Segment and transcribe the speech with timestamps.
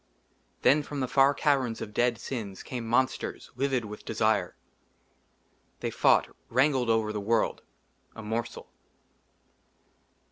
[0.63, 4.55] THEN FROM THE FAR CAVERNS OF DEAD SINS CAME MONSTERS, LIVID WITH DESIRE.
[5.81, 7.61] THEY FOUGHT, WRANGLED OVER THE WORLD,
[8.15, 8.67] A MORSEL.